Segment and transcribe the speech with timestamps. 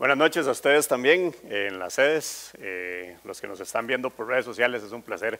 [0.00, 4.28] Buenas noches a ustedes también en las sedes, eh, los que nos están viendo por
[4.28, 5.38] redes sociales, es un placer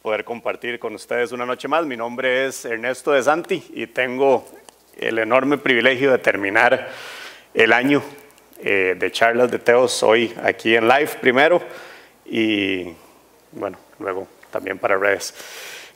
[0.00, 1.84] poder compartir con ustedes una noche más.
[1.86, 4.46] Mi nombre es Ernesto de Santi y tengo
[4.96, 6.88] el enorme privilegio de terminar
[7.52, 8.00] el año
[8.60, 11.60] eh, de charlas de Teos hoy aquí en live primero
[12.24, 12.94] y
[13.50, 15.34] bueno, luego también para redes.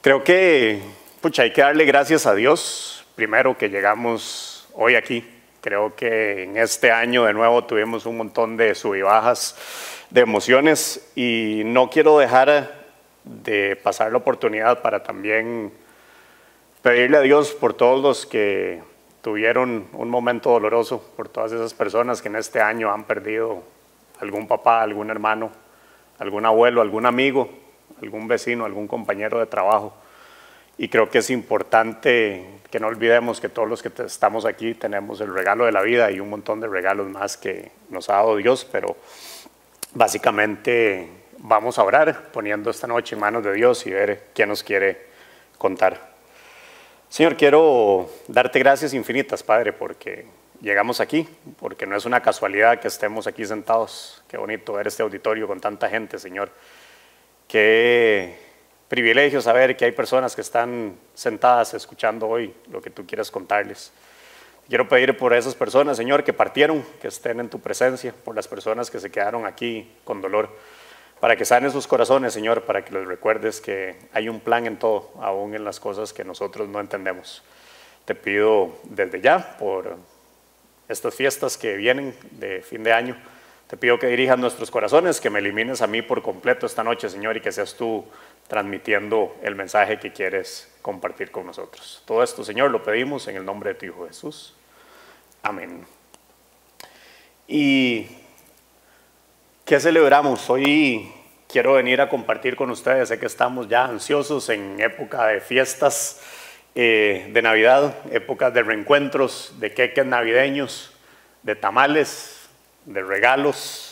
[0.01, 0.81] Creo que
[1.21, 5.25] pucha, hay que darle gracias a Dios primero que llegamos hoy aquí
[5.61, 9.57] Creo que en este año de nuevo tuvimos un montón de sub y bajas
[10.09, 12.81] de emociones y no quiero dejar
[13.25, 15.71] de pasar la oportunidad para también
[16.81, 18.83] pedirle a Dios por todos los que
[19.21, 23.63] tuvieron un momento doloroso, por todas esas personas que en este año han perdido
[24.21, 25.51] algún papá, algún hermano,
[26.19, 27.51] algún abuelo, algún amigo,
[28.03, 29.93] algún vecino, algún compañero de trabajo.
[30.83, 35.21] Y creo que es importante que no olvidemos que todos los que estamos aquí tenemos
[35.21, 38.37] el regalo de la vida y un montón de regalos más que nos ha dado
[38.37, 38.97] Dios, pero
[39.93, 44.63] básicamente vamos a orar poniendo esta noche en manos de Dios y ver qué nos
[44.63, 45.05] quiere
[45.59, 46.15] contar.
[47.11, 50.25] Señor, quiero darte gracias infinitas, Padre, porque
[50.63, 54.25] llegamos aquí, porque no es una casualidad que estemos aquí sentados.
[54.29, 56.51] Qué bonito ver este auditorio con tanta gente, Señor.
[57.47, 58.50] Qué
[58.91, 63.93] privilegio saber que hay personas que están sentadas escuchando hoy lo que tú quieras contarles.
[64.69, 68.49] Quiero pedir por esas personas, Señor, que partieron, que estén en tu presencia, por las
[68.49, 70.51] personas que se quedaron aquí con dolor,
[71.21, 74.77] para que sanen sus corazones, Señor, para que les recuerdes que hay un plan en
[74.77, 77.45] todo, aún en las cosas que nosotros no entendemos.
[78.07, 79.99] Te pido desde ya por
[80.89, 83.17] estas fiestas que vienen de fin de año,
[83.71, 87.09] te pido que dirijas nuestros corazones, que me elimines a mí por completo esta noche,
[87.09, 88.05] Señor, y que seas tú
[88.51, 92.03] transmitiendo el mensaje que quieres compartir con nosotros.
[92.05, 94.55] Todo esto, Señor, lo pedimos en el nombre de tu Hijo Jesús.
[95.41, 95.87] Amén.
[97.47, 98.09] ¿Y
[99.65, 100.51] qué celebramos?
[100.51, 101.13] Hoy
[101.49, 106.21] quiero venir a compartir con ustedes, sé que estamos ya ansiosos en época de fiestas
[106.75, 110.93] eh, de Navidad, épocas de reencuentros, de queques navideños,
[111.45, 112.49] de tamales,
[112.85, 113.90] de regalos,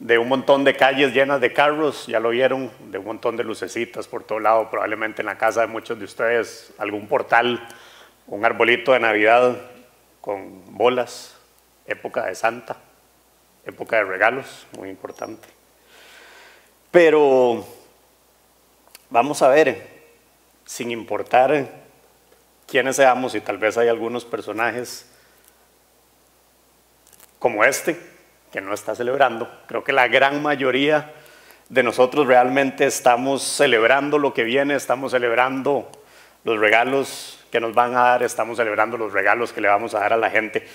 [0.00, 3.44] de un montón de calles llenas de carros, ya lo vieron, de un montón de
[3.44, 7.68] lucecitas por todo lado, probablemente en la casa de muchos de ustedes, algún portal,
[8.26, 9.60] un arbolito de Navidad
[10.22, 11.36] con bolas,
[11.86, 12.78] época de Santa,
[13.66, 15.46] época de regalos, muy importante.
[16.90, 17.66] Pero
[19.10, 19.86] vamos a ver,
[20.64, 21.68] sin importar
[22.66, 25.06] quiénes seamos, y tal vez hay algunos personajes
[27.38, 28.00] como este,
[28.50, 29.48] que no está celebrando.
[29.66, 31.12] Creo que la gran mayoría
[31.68, 35.88] de nosotros realmente estamos celebrando lo que viene, estamos celebrando
[36.44, 40.00] los regalos que nos van a dar, estamos celebrando los regalos que le vamos a
[40.00, 40.66] dar a la gente.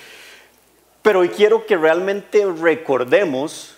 [1.02, 3.76] Pero hoy quiero que realmente recordemos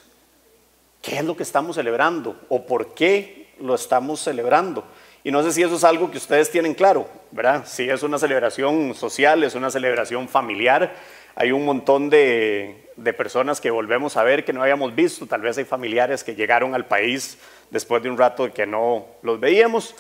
[1.03, 4.84] qué es lo que estamos celebrando o por qué lo estamos celebrando.
[5.25, 7.64] Y no sé si eso es algo que ustedes tienen claro, ¿verdad?
[7.66, 10.94] Si es una celebración social, es una celebración familiar,
[11.41, 15.56] hay un montón de, personas que volvemos a ver que no habíamos visto, tal vez
[15.56, 17.38] hay familiares que llegaron al país
[17.71, 19.94] después de un rato que no los veíamos.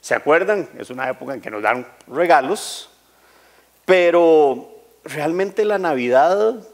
[0.00, 0.68] ¿Se acuerdan?
[0.78, 2.90] Es una época en que nos dan regalos,
[3.84, 4.72] pero
[5.02, 6.64] realmente la Navidad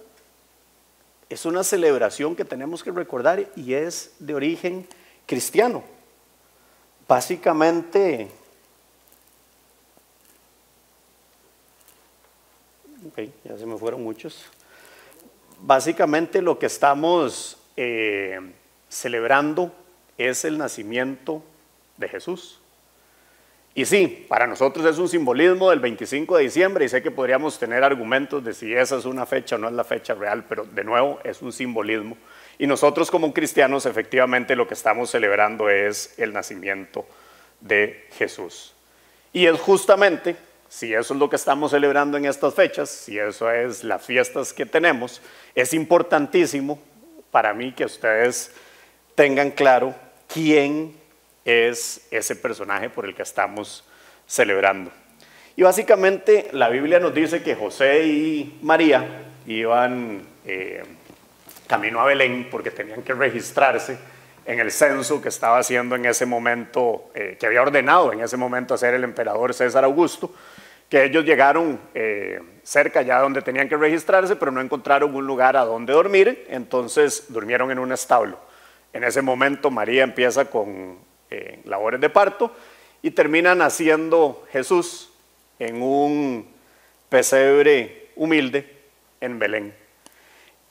[1.30, 4.86] es una celebración que tenemos que recordar y es de origen
[5.24, 5.82] cristiano.
[7.08, 8.28] Básicamente
[13.06, 14.44] Ok, ya se me fueron muchos.
[15.60, 18.40] Básicamente lo que estamos eh,
[18.88, 19.72] celebrando
[20.18, 21.44] es el nacimiento
[21.96, 22.60] de Jesús.
[23.72, 27.56] Y sí, para nosotros es un simbolismo del 25 de diciembre y sé que podríamos
[27.60, 30.64] tener argumentos de si esa es una fecha o no es la fecha real, pero
[30.64, 32.16] de nuevo es un simbolismo.
[32.58, 37.06] Y nosotros como cristianos efectivamente lo que estamos celebrando es el nacimiento
[37.60, 38.74] de Jesús.
[39.32, 40.34] Y es justamente
[40.70, 44.52] si eso es lo que estamos celebrando en estas fechas, si eso es las fiestas
[44.52, 45.20] que tenemos,
[45.52, 46.80] es importantísimo
[47.32, 48.52] para mí que ustedes
[49.16, 49.96] tengan claro
[50.32, 50.94] quién
[51.44, 53.84] es ese personaje por el que estamos
[54.28, 54.92] celebrando.
[55.56, 60.84] Y básicamente la Biblia nos dice que José y María iban eh,
[61.66, 63.98] camino a Belén porque tenían que registrarse
[64.46, 68.36] en el censo que estaba haciendo en ese momento, eh, que había ordenado en ese
[68.36, 70.32] momento hacer el emperador César Augusto,
[70.90, 75.56] que ellos llegaron eh, cerca ya donde tenían que registrarse, pero no encontraron un lugar
[75.56, 78.38] a donde dormir, entonces durmieron en un establo.
[78.92, 80.98] En ese momento María empieza con
[81.30, 82.52] eh, labores de parto
[83.02, 85.12] y termina naciendo Jesús
[85.60, 86.48] en un
[87.08, 88.78] pesebre humilde
[89.20, 89.74] en Belén.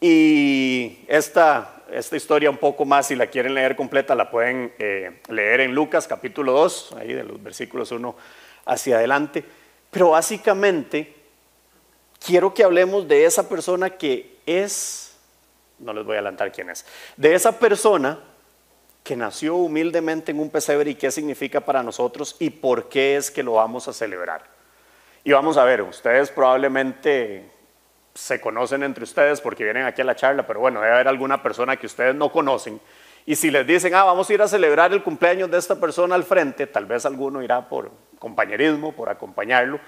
[0.01, 5.22] Y esta, esta historia un poco más, si la quieren leer completa, la pueden eh,
[5.30, 8.15] leer en Lucas capítulo 2, ahí de los versículos 1
[8.65, 9.45] hacia adelante.
[9.91, 11.15] Pero básicamente
[12.24, 15.18] quiero que hablemos de esa persona que es,
[15.80, 16.86] no les voy a adelantar quién es,
[17.18, 18.19] de esa persona
[19.03, 23.31] que nació humildemente en un pesebre y qué significa para nosotros y por qué es
[23.31, 24.44] que lo vamos a celebrar.
[25.24, 27.50] Y vamos a ver, ustedes probablemente
[28.13, 31.41] se conocen entre ustedes porque vienen aquí a la charla, pero bueno, debe haber alguna
[31.41, 32.80] persona que ustedes no conocen.
[33.25, 36.15] Y si les dicen, ah, vamos a ir a celebrar el cumpleaños de esta persona
[36.15, 39.80] al frente, tal vez alguno irá por compañerismo, por acompañarlo,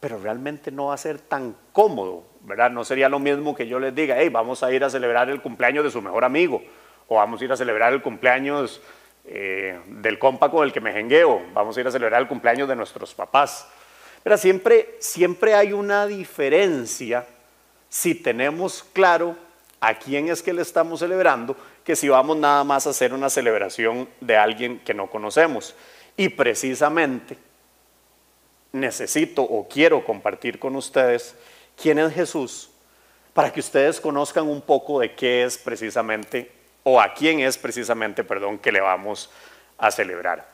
[0.00, 2.70] pero realmente no va a ser tan cómodo, ¿verdad?
[2.70, 5.40] No sería lo mismo que yo les diga, hey, vamos a ir a celebrar el
[5.40, 6.62] cumpleaños de su mejor amigo,
[7.06, 8.82] o vamos a ir a celebrar el cumpleaños
[9.24, 12.68] eh, del compa con el que me jengueo, vamos a ir a celebrar el cumpleaños
[12.68, 13.68] de nuestros papás.
[14.22, 17.26] Pero siempre, siempre hay una diferencia
[17.88, 19.36] si tenemos claro
[19.80, 23.28] a quién es que le estamos celebrando que si vamos nada más a hacer una
[23.28, 25.74] celebración de alguien que no conocemos.
[26.22, 27.36] Y precisamente
[28.70, 31.34] necesito o quiero compartir con ustedes
[31.76, 32.70] quién es Jesús
[33.34, 36.52] para que ustedes conozcan un poco de qué es precisamente
[36.84, 39.30] o a quién es precisamente, perdón, que le vamos
[39.78, 40.48] a celebrar.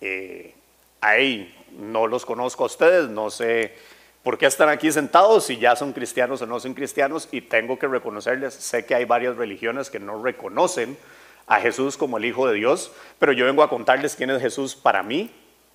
[0.00, 0.52] Eh,
[1.00, 3.76] ahí no los conozco a ustedes, no sé
[4.24, 7.78] por qué están aquí sentados, si ya son cristianos o no son cristianos, y tengo
[7.78, 10.98] que reconocerles, sé que hay varias religiones que no reconocen
[11.46, 14.74] a Jesús como el Hijo de Dios, pero yo vengo a contarles quién es Jesús
[14.74, 15.30] para mí,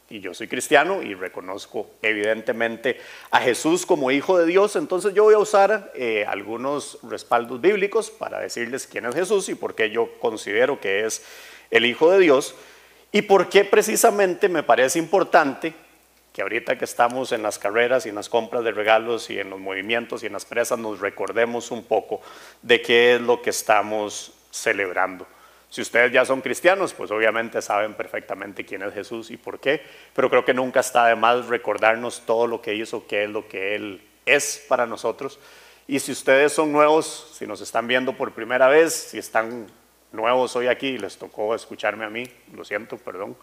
[0.09, 2.99] y yo soy cristiano y reconozco evidentemente
[3.29, 8.09] a Jesús como Hijo de Dios, entonces yo voy a usar eh, algunos respaldos bíblicos
[8.09, 11.23] para decirles quién es Jesús y por qué yo considero que es
[11.71, 12.55] el Hijo de Dios,
[13.11, 15.73] y por qué precisamente me parece importante
[16.37, 19.49] que ahorita que estamos en las carreras y en las compras de regalos y en
[19.49, 22.21] los movimientos y en las presas nos recordemos un poco
[22.61, 25.25] de qué es lo que estamos celebrando.
[25.77, 29.79] Si ustedes ya son cristianos, pues obviamente saben perfectamente quién es Jesús y por qué,
[30.15, 33.47] pero creo que nunca está de más recordarnos todo lo que hizo, qué es lo
[33.47, 35.39] que Él es para nosotros.
[35.87, 39.67] Y si ustedes son nuevos, si nos están viendo por primera vez, si están
[40.11, 42.23] nuevos hoy aquí y les tocó escucharme a mí,
[42.55, 43.37] lo siento, perdón,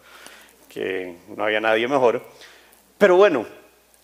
[0.69, 2.21] que no había nadie mejor.
[2.99, 3.47] Pero bueno,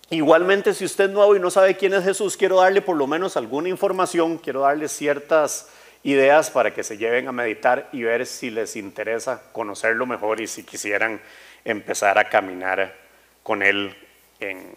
[0.09, 3.09] igualmente si usted es nuevo y no sabe quién es Jesús, quiero darle por lo
[3.09, 5.69] menos alguna información, quiero darle ciertas
[6.03, 10.47] ideas para que se lleven a meditar y ver si les interesa conocerlo mejor y
[10.47, 11.21] si quisieran
[11.65, 12.97] empezar a caminar
[13.43, 13.95] con Él
[14.39, 14.75] en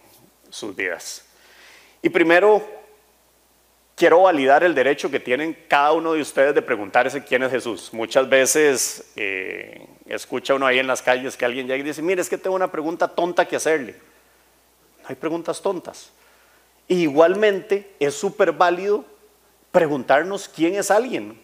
[0.49, 1.25] sus vidas.
[2.01, 2.61] Y primero,
[3.95, 7.89] quiero validar el derecho que tienen cada uno de ustedes de preguntarse quién es Jesús.
[7.93, 12.21] Muchas veces eh, escucha uno ahí en las calles que alguien llega y dice, mire,
[12.21, 13.95] es que tengo una pregunta tonta que hacerle.
[15.01, 16.11] No hay preguntas tontas.
[16.87, 19.05] igualmente es súper válido
[19.73, 21.37] preguntarnos quién es alguien.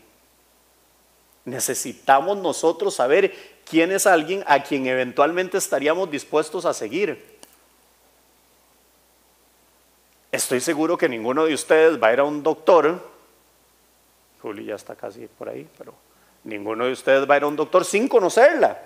[1.46, 3.34] Necesitamos nosotros saber
[3.68, 7.40] quién es alguien a quien eventualmente estaríamos dispuestos a seguir.
[10.31, 13.04] Estoy seguro que ninguno de ustedes va a ir a un doctor,
[14.44, 15.96] Juli ya está casi por ahí, pero
[16.44, 18.80] ninguno de ustedes va a ir a un doctor sin conocerla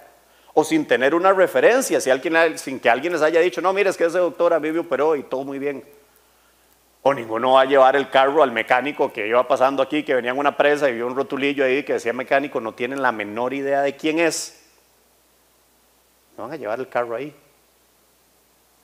[0.54, 3.90] o sin tener una referencia, si alguien, sin que alguien les haya dicho, no, mire,
[3.90, 5.84] es que ese doctor a mí me operó y todo muy bien.
[7.04, 10.32] O ninguno va a llevar el carro al mecánico que iba pasando aquí, que venía
[10.32, 13.54] en una presa y vio un rotulillo ahí que decía mecánico, no tienen la menor
[13.54, 14.66] idea de quién es.
[16.38, 17.36] No van a llevar el carro ahí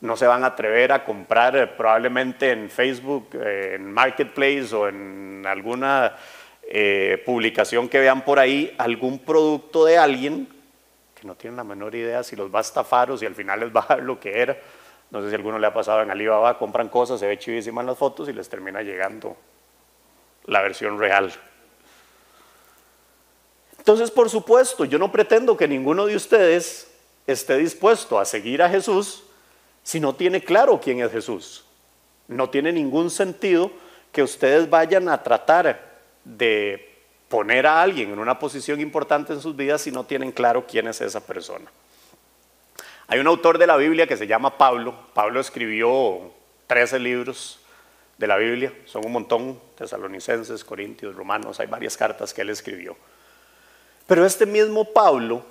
[0.02, 4.88] no se van a atrever a comprar eh, probablemente en Facebook, eh, en Marketplace o
[4.88, 6.16] en alguna
[6.64, 10.48] eh, publicación que vean por ahí algún producto de alguien
[11.20, 13.60] que no tienen la menor idea si los va a estafar o si al final
[13.60, 14.58] les va a dar lo que era.
[15.12, 17.82] No sé si a alguno le ha pasado en Alibaba, compran cosas, se ve chivísima
[17.84, 19.36] las fotos y les termina llegando
[20.46, 21.34] la versión real.
[23.78, 26.92] Entonces, por supuesto, yo no pretendo que ninguno de ustedes
[27.26, 29.24] esté dispuesto a seguir a Jesús
[29.84, 31.66] si no tiene claro quién es Jesús.
[32.28, 33.72] No tiene ningún sentido
[34.12, 35.90] que ustedes vayan a tratar
[36.24, 36.90] de
[37.30, 40.88] poner a alguien en una posición importante en sus vidas si no tienen claro quién
[40.88, 41.72] es esa persona.
[43.10, 44.94] Hay un autor de la Biblia que se llama Pablo.
[45.16, 46.32] Pablo escribió
[46.68, 47.60] 13 libros
[48.20, 52.96] de la Biblia, son un montón, tesalonicenses, corintios, romanos, hay varias cartas que él escribió.
[54.06, 55.44] Pero este mismo Pablo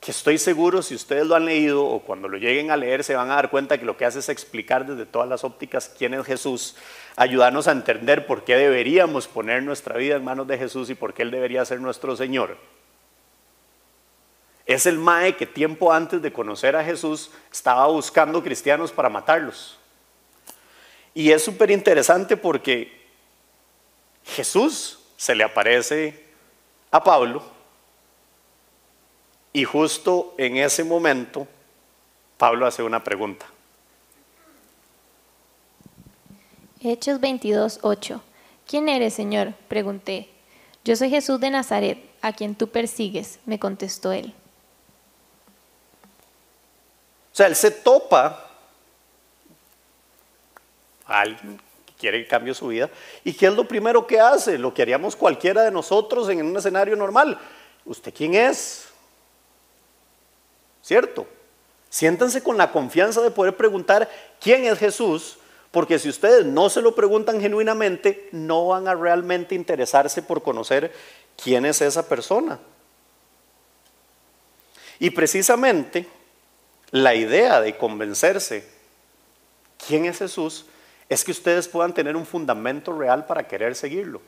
[0.00, 3.14] que estoy seguro si ustedes lo han leído o cuando lo lleguen a leer se
[3.14, 6.14] van a dar cuenta que lo que hace es explicar desde todas las ópticas quién
[6.14, 6.76] es Jesús,
[7.16, 11.12] ayudarnos a entender por qué deberíamos poner nuestra vida en manos de Jesús y por
[11.12, 12.56] qué Él debería ser nuestro Señor.
[14.66, 19.78] Es el Mae que tiempo antes de conocer a Jesús estaba buscando cristianos para matarlos.
[21.12, 23.04] Y es súper interesante porque
[24.24, 26.24] Jesús se le aparece
[26.90, 27.42] a Pablo
[29.52, 31.46] y justo en ese momento
[32.36, 33.46] Pablo hace una pregunta.
[36.80, 38.22] Hechos 22, 8.
[38.66, 39.54] ¿Quién eres, Señor?
[39.68, 40.28] Pregunté.
[40.84, 44.34] Yo soy Jesús de Nazaret, a quien tú persigues, me contestó él.
[47.34, 48.48] O sea, él se topa
[51.04, 52.88] a alguien que quiere que cambie su vida.
[53.24, 54.56] ¿Y qué es lo primero que hace?
[54.56, 57.36] Lo que haríamos cualquiera de nosotros en un escenario normal.
[57.84, 58.86] ¿Usted quién es?
[60.80, 61.26] ¿Cierto?
[61.90, 64.08] Siéntanse con la confianza de poder preguntar
[64.40, 65.36] quién es Jesús,
[65.72, 70.92] porque si ustedes no se lo preguntan genuinamente, no van a realmente interesarse por conocer
[71.42, 72.60] quién es esa persona.
[75.00, 76.06] Y precisamente
[76.94, 78.64] la idea de convencerse
[79.84, 80.66] quién es Jesús
[81.08, 84.22] es que ustedes puedan tener un fundamento real para querer seguirlo.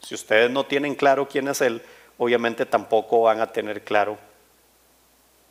[0.00, 1.82] Si ustedes no tienen claro quién es Él,
[2.16, 4.16] obviamente tampoco van a tener claro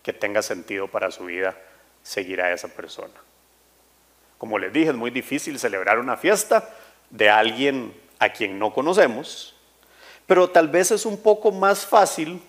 [0.02, 1.56] que tenga sentido para su vida
[2.02, 3.14] seguir a esa persona.
[4.40, 6.68] Como les dije, es muy difícil celebrar una fiesta
[7.12, 9.56] de alguien a quien no conocemos,
[10.26, 12.42] pero tal vez es un poco más fácil,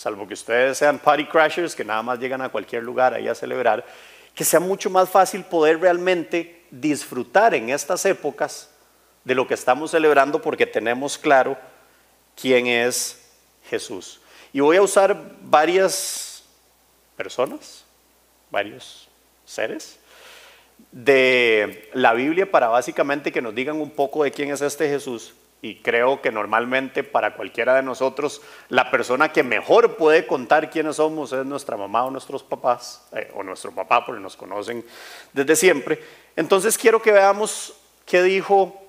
[0.00, 3.34] salvo que ustedes sean party crashers que nada más llegan a cualquier lugar ahí a
[3.34, 3.84] celebrar,
[4.34, 8.70] que sea mucho más fácil poder realmente disfrutar en estas épocas
[9.24, 11.58] de lo que estamos celebrando porque tenemos claro
[12.34, 13.28] quién es
[13.68, 14.22] Jesús.
[14.54, 16.44] Y voy a usar varias
[17.14, 17.84] personas,
[18.50, 19.06] varios
[19.44, 19.98] seres,
[20.90, 25.34] de la Biblia para básicamente que nos digan un poco de quién es este Jesús.
[25.62, 28.40] Y creo que normalmente para cualquiera de nosotros
[28.70, 33.30] la persona que mejor puede contar quiénes somos es nuestra mamá o nuestros papás, eh,
[33.34, 34.84] o nuestro papá porque nos conocen
[35.32, 36.02] desde siempre.
[36.34, 37.74] Entonces quiero que veamos
[38.06, 38.80] qué dijo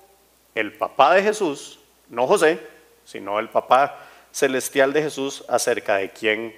[0.54, 2.58] el papá de Jesús, no José,
[3.04, 3.98] sino el papá
[4.30, 6.54] celestial de Jesús acerca de quién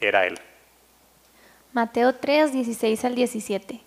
[0.00, 0.38] era él.
[1.72, 3.80] Mateo 3, 16 al 17.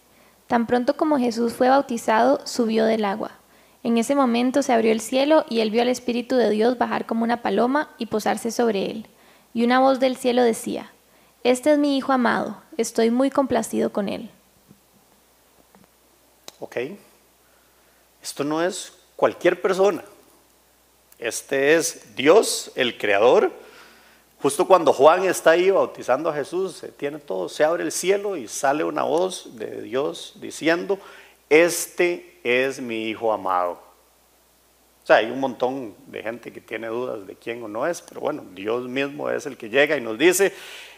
[0.47, 3.40] Tan pronto como Jesús fue bautizado, subió del agua.
[3.83, 7.05] En ese momento se abrió el cielo y él vio al Espíritu de Dios bajar
[7.05, 9.07] como una paloma y posarse sobre él.
[9.53, 10.91] Y una voz del cielo decía,
[11.43, 14.29] Este es mi Hijo amado, estoy muy complacido con él.
[16.59, 16.77] Ok,
[18.21, 20.03] esto no es cualquier persona,
[21.17, 23.51] este es Dios, el Creador,
[24.41, 28.35] Justo cuando Juan está ahí bautizando a Jesús, se tiene todo, se abre el cielo
[28.35, 30.97] y sale una voz de Dios diciendo,
[31.51, 33.73] este es mi hijo amado.
[35.03, 38.01] O sea, hay un montón de gente que tiene dudas de quién o no es,
[38.01, 40.53] pero bueno, Dios mismo es el que llega y nos dice,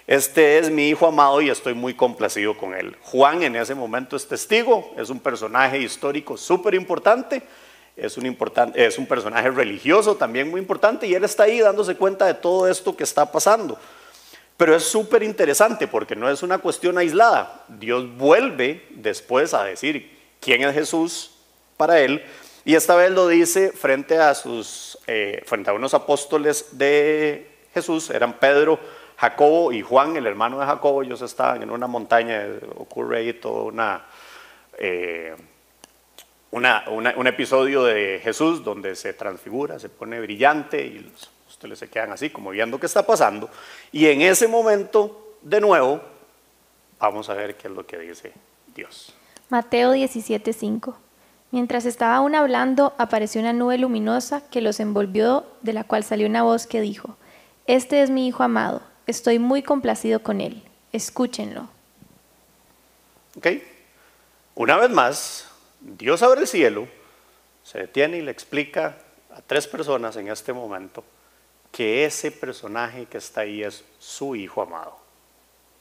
[0.08, 2.96] este es mi hijo amado y estoy muy complacido con él.
[3.02, 7.42] Juan en ese momento es testigo, es un personaje histórico súper importante
[7.96, 8.38] es un,
[8.74, 12.68] es un personaje religioso también muy importante y él está ahí dándose cuenta de todo
[12.68, 13.78] esto que está pasando.
[14.58, 17.64] Pero es súper interesante porque no es una cuestión aislada.
[17.68, 21.32] Dios vuelve después a decir quién es Jesús
[21.78, 22.24] para él
[22.66, 28.10] y esta vez lo dice frente a sus eh, frente a unos apóstoles de Jesús,
[28.10, 28.80] eran Pedro,
[29.18, 31.04] Jacobo y Juan, el hermano de Jacobo.
[31.04, 34.06] Ellos estaban en una montaña, ocurre ahí toda una
[34.78, 35.36] eh,
[36.52, 41.12] un episodio de Jesús donde se transfigura, se pone brillante y
[41.50, 43.50] ustedes se quedan así como viendo qué está pasando.
[43.92, 46.00] Y en ese momento, de nuevo,
[47.00, 48.32] vamos a ver qué es lo que dice
[48.74, 49.16] Dios.
[49.50, 50.96] Mateo 17:5.
[51.52, 56.28] Mientras estaba aún hablando, apareció una nube luminosa que los envolvió, de la cual salió
[56.28, 57.16] una voz que dijo,
[57.68, 61.70] Este es mi Hijo amado, estoy muy complacido con él, escúchenlo.
[63.38, 63.48] Ok,
[64.56, 65.48] una vez más,
[65.80, 66.88] Dios abre el cielo,
[67.64, 68.98] se detiene y le explica
[69.32, 71.04] a tres personas en este momento
[71.72, 74.96] que ese personaje que está ahí es su hijo amado.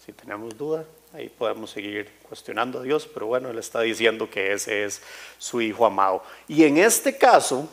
[0.05, 4.53] Si tenemos duda, ahí podemos seguir cuestionando a Dios, pero bueno, Él está diciendo que
[4.53, 5.03] ese es
[5.39, 6.23] su hijo amado.
[6.49, 7.69] Y en este caso,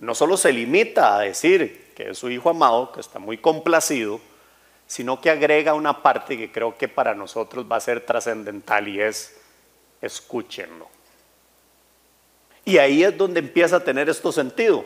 [0.00, 4.20] no solo se limita a decir que es su hijo amado, que está muy complacido,
[4.86, 9.00] sino que agrega una parte que creo que para nosotros va a ser trascendental y
[9.00, 9.36] es
[10.02, 10.88] escúchenlo.
[12.64, 14.84] Y ahí es donde empieza a tener esto sentido.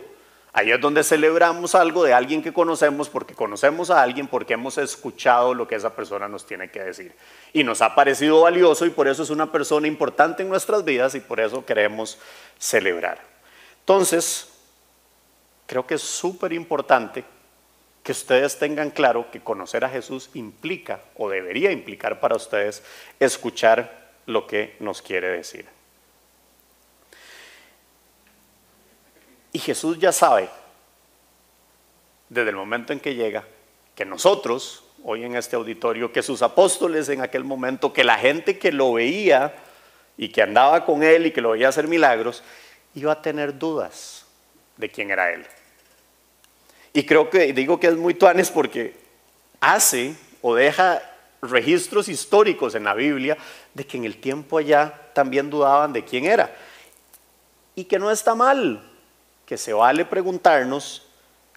[0.59, 4.77] Ahí es donde celebramos algo de alguien que conocemos porque conocemos a alguien porque hemos
[4.77, 7.15] escuchado lo que esa persona nos tiene que decir.
[7.53, 11.15] Y nos ha parecido valioso y por eso es una persona importante en nuestras vidas
[11.15, 12.19] y por eso queremos
[12.59, 13.21] celebrar.
[13.79, 14.49] Entonces,
[15.69, 17.25] creo que es súper importante
[18.03, 22.83] que ustedes tengan claro que conocer a Jesús implica o debería implicar para ustedes
[23.21, 25.77] escuchar lo que nos quiere decir.
[29.52, 30.49] Y Jesús ya sabe
[32.28, 33.45] desde el momento en que llega,
[33.95, 38.59] que nosotros, hoy en este auditorio, que sus apóstoles en aquel momento, que la gente
[38.59, 39.55] que lo veía
[40.17, 42.43] y que andaba con él y que lo veía hacer milagros,
[42.95, 44.26] iba a tener dudas
[44.76, 45.47] de quién era él.
[46.93, 48.97] Y creo que digo que es muy tuanes porque
[49.61, 51.02] hace o deja
[51.43, 53.37] registros históricos en la Biblia
[53.75, 56.55] de que en el tiempo allá también dudaban de quién era.
[57.75, 58.83] Y que no está mal,
[59.49, 61.07] que se vale preguntarnos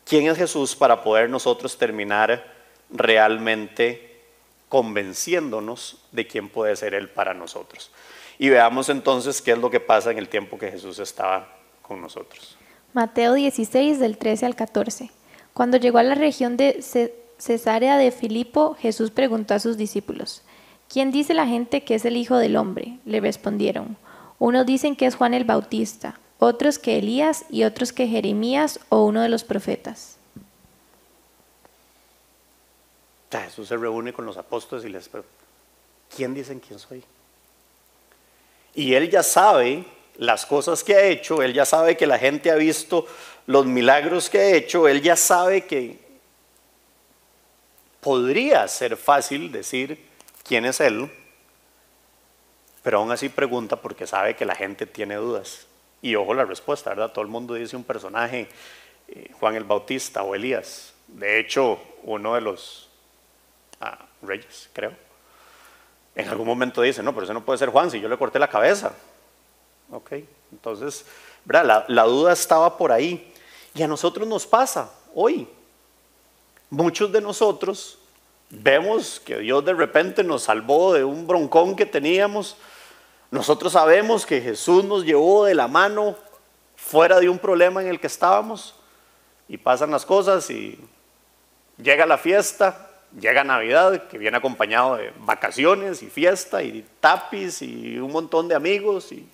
[0.06, 2.42] quién es Jesús para poder nosotros terminar
[2.90, 4.22] realmente
[4.70, 7.92] convenciéndonos de quién puede ser Él para nosotros.
[8.40, 12.00] Y veamos entonces qué es lo que pasa en el tiempo que Jesús estaba con
[12.00, 12.58] nosotros.
[12.94, 15.12] Mateo 16 del 13 al 14.
[15.54, 16.82] Cuando llegó a la región de
[17.38, 20.44] Cesarea de Filipo, Jesús preguntó a sus discípulos,
[20.88, 23.00] ¿quién dice la gente que es el Hijo del Hombre?
[23.04, 23.98] Le respondieron,
[24.40, 29.06] unos dicen que es Juan el Bautista, otros que Elías y otros que Jeremías o
[29.06, 30.18] uno de los profetas.
[33.32, 35.32] Jesús se reúne con los apóstoles y les pregunta,
[36.14, 37.04] ¿quién dicen quién soy?
[38.74, 42.50] Y él ya sabe las cosas que ha hecho, él ya sabe que la gente
[42.50, 43.06] ha visto
[43.46, 46.00] los milagros que ha hecho, él ya sabe que
[48.00, 50.04] podría ser fácil decir
[50.44, 51.12] quién es él,
[52.82, 55.68] pero aún así pregunta porque sabe que la gente tiene dudas.
[56.02, 57.12] Y ojo la respuesta, ¿verdad?
[57.12, 58.50] Todo el mundo dice un personaje,
[59.08, 60.94] eh, Juan el Bautista o Elías.
[61.08, 62.90] De hecho, uno de los
[63.80, 64.94] ah, reyes, creo,
[66.16, 68.40] en algún momento dice, no, pero eso no puede ser Juan si yo le corté
[68.40, 68.94] la cabeza.
[69.92, 70.14] Ok,
[70.52, 71.06] entonces,
[71.46, 71.86] ¿verdad?
[71.88, 73.34] La, duda estaba por ahí.
[73.74, 75.48] Y a nosotros nos pasa hoy.
[76.70, 77.98] Muchos de nosotros
[78.50, 82.58] vemos que Dios de repente nos salvó de un broncón que teníamos.
[83.32, 86.16] Nosotros sabemos que Jesús nos llevó de la mano
[86.76, 88.76] fuera de un problema en el que estábamos.
[89.48, 90.80] Y pasan las cosas y
[91.78, 97.98] llega la fiesta llega Navidad, que viene acompañado de vacaciones y fiesta y tapis y
[97.98, 99.28] un montón de amigos y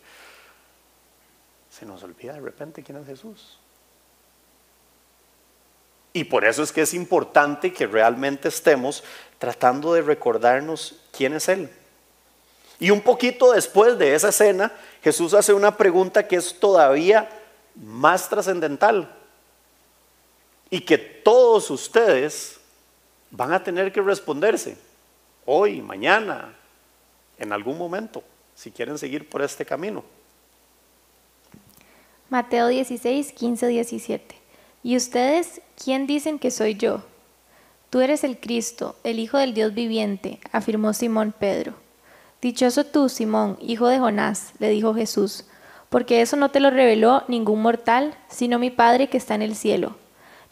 [1.69, 3.59] se nos olvida de repente quién es Jesús.
[6.13, 9.03] Y por eso es que es importante que realmente estemos
[9.37, 11.69] tratando de recordarnos quién es Él.
[12.79, 17.29] Y un poquito después de esa escena, Jesús hace una pregunta que es todavía
[17.75, 19.09] más trascendental
[20.69, 22.59] y que todos ustedes
[23.31, 24.77] van a tener que responderse
[25.45, 26.53] hoy, mañana,
[27.39, 30.03] en algún momento, si quieren seguir por este camino.
[32.29, 34.35] Mateo 16, 15, 17.
[34.83, 37.03] ¿Y ustedes quién dicen que soy yo?
[37.89, 41.86] Tú eres el Cristo, el Hijo del Dios viviente, afirmó Simón Pedro.
[42.41, 45.45] Dichoso tú, Simón, hijo de Jonás, le dijo Jesús,
[45.89, 49.55] porque eso no te lo reveló ningún mortal, sino mi Padre que está en el
[49.55, 49.95] cielo.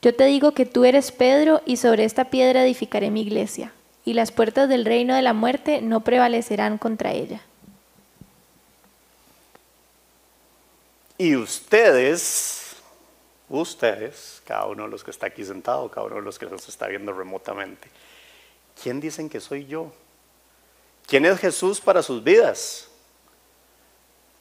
[0.01, 3.71] Yo te digo que tú eres Pedro y sobre esta piedra edificaré mi iglesia,
[4.03, 7.41] y las puertas del reino de la muerte no prevalecerán contra ella.
[11.17, 12.75] Y ustedes,
[13.47, 16.67] ustedes, cada uno de los que está aquí sentado, cada uno de los que nos
[16.67, 17.89] está viendo remotamente,
[18.81, 19.93] ¿quién dicen que soy yo?
[21.07, 22.89] ¿Quién es Jesús para sus vidas?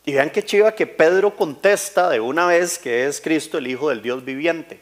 [0.05, 3.89] Y vean qué chiva que Pedro contesta de una vez que es Cristo el Hijo
[3.89, 4.81] del Dios viviente.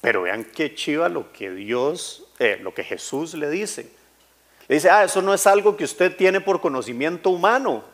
[0.00, 3.90] Pero vean qué chiva lo que Dios, eh, lo que Jesús le dice.
[4.68, 7.84] Le dice, ah, eso no es algo que usted tiene por conocimiento humano.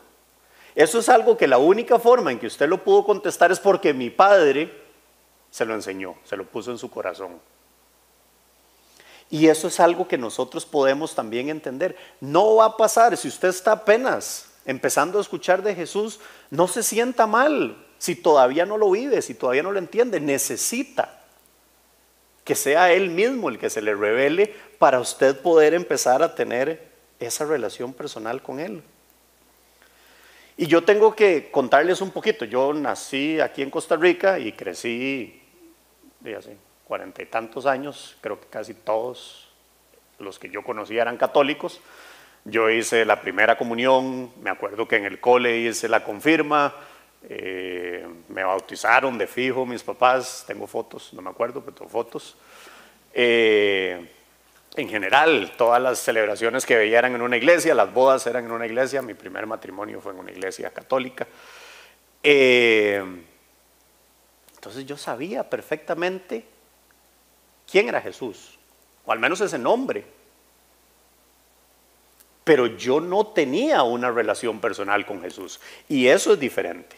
[0.75, 3.93] Eso es algo que la única forma en que usted lo pudo contestar es porque
[3.93, 4.71] mi padre
[5.51, 7.39] se lo enseñó, se lo puso en su corazón.
[9.29, 11.95] Y eso es algo que nosotros podemos también entender.
[12.19, 16.83] No va a pasar si usted está apenas empezando a escuchar de Jesús, no se
[16.83, 20.19] sienta mal si todavía no lo vive, si todavía no lo entiende.
[20.19, 21.21] Necesita
[22.43, 26.91] que sea Él mismo el que se le revele para usted poder empezar a tener
[27.19, 28.83] esa relación personal con Él.
[30.57, 32.45] Y yo tengo que contarles un poquito.
[32.45, 35.41] Yo nací aquí en Costa Rica y crecí
[36.37, 36.57] hace
[36.93, 38.15] cuarenta y tantos años.
[38.21, 39.47] Creo que casi todos
[40.19, 41.81] los que yo conocía eran católicos.
[42.45, 46.71] Yo hice la primera comunión, me acuerdo que en el cole hice la confirma,
[47.27, 52.35] eh, me bautizaron de fijo mis papás, tengo fotos, no me acuerdo, pero tengo fotos.
[53.11, 54.07] Eh,
[54.75, 58.51] en general, todas las celebraciones que veía eran en una iglesia, las bodas eran en
[58.51, 61.25] una iglesia, mi primer matrimonio fue en una iglesia católica.
[62.21, 63.03] Eh,
[64.53, 66.52] entonces yo sabía perfectamente
[67.69, 68.57] quién era Jesús,
[69.05, 70.05] o al menos ese nombre.
[72.43, 76.95] Pero yo no tenía una relación personal con Jesús, y eso es diferente.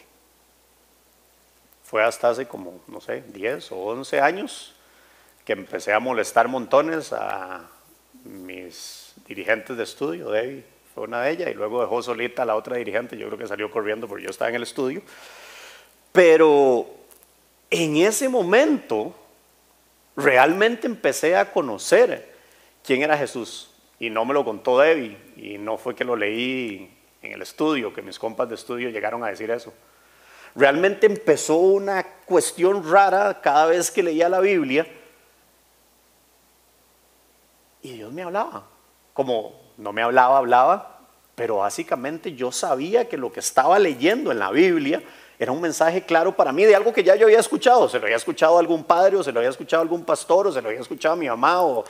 [1.84, 4.74] Fue hasta hace como, no sé, 10 o 11 años
[5.44, 7.70] que empecé a molestar montones a
[8.24, 10.30] mis dirigentes de estudio.
[10.30, 13.16] Debbie fue una de ellas y luego dejó solita a la otra dirigente.
[13.16, 15.02] Yo creo que salió corriendo porque yo estaba en el estudio.
[16.10, 16.86] Pero
[17.70, 19.14] en ese momento
[20.16, 22.34] realmente empecé a conocer
[22.82, 23.70] quién era Jesús.
[23.98, 27.94] Y no me lo contó Debbie, y no fue que lo leí en el estudio,
[27.94, 29.72] que mis compas de estudio llegaron a decir eso.
[30.54, 34.86] Realmente empezó una cuestión rara cada vez que leía la Biblia,
[37.82, 38.66] y Dios me hablaba.
[39.12, 41.00] Como no me hablaba, hablaba,
[41.34, 45.02] pero básicamente yo sabía que lo que estaba leyendo en la Biblia
[45.38, 47.88] era un mensaje claro para mí de algo que ya yo había escuchado.
[47.88, 50.46] Se lo había escuchado a algún padre, o se lo había escuchado a algún pastor,
[50.46, 51.84] o se lo había escuchado a mi mamá, o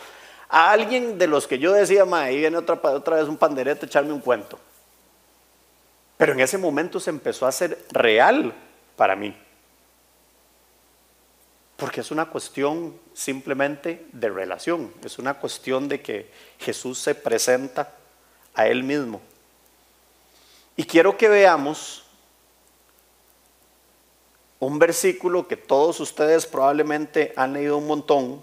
[0.49, 3.87] a alguien de los que yo decía, ma, ahí viene otra, otra vez un panderete
[3.87, 4.59] echarme un cuento.
[6.17, 8.53] Pero en ese momento se empezó a hacer real
[8.97, 9.37] para mí.
[11.77, 17.93] Porque es una cuestión simplemente de relación, es una cuestión de que Jesús se presenta
[18.55, 19.21] a Él mismo.
[20.75, 22.06] Y quiero que veamos
[24.59, 28.43] un versículo que todos ustedes probablemente han leído un montón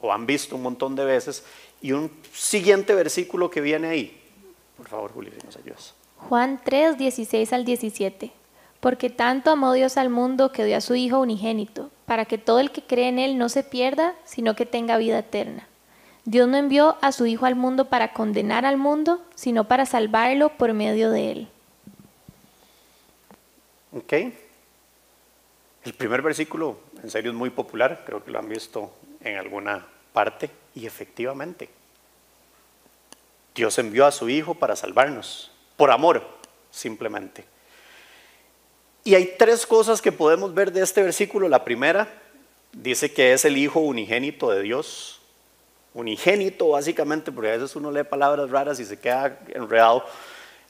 [0.00, 1.44] o han visto un montón de veces
[1.80, 4.20] y un siguiente versículo que viene ahí.
[4.76, 5.94] Por favor, Julio, si nos ayudas.
[6.28, 8.32] Juan 3, 16 al 17.
[8.80, 12.58] Porque tanto amó Dios al mundo que dio a su Hijo unigénito, para que todo
[12.58, 15.68] el que cree en Él no se pierda, sino que tenga vida eterna.
[16.24, 20.50] Dios no envió a su Hijo al mundo para condenar al mundo, sino para salvarlo
[20.56, 21.48] por medio de Él.
[23.92, 24.12] Ok.
[25.84, 28.92] El primer versículo, en serio, es muy popular, creo que lo han visto
[29.22, 31.68] en alguna parte, y efectivamente,
[33.54, 36.22] Dios envió a su Hijo para salvarnos, por amor,
[36.70, 37.44] simplemente.
[39.04, 41.48] Y hay tres cosas que podemos ver de este versículo.
[41.48, 42.08] La primera
[42.72, 45.20] dice que es el Hijo unigénito de Dios.
[45.94, 50.04] Unigénito, básicamente, porque a veces uno lee palabras raras y se queda enredado.